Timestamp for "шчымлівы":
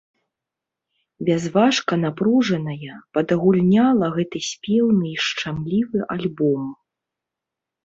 5.29-5.99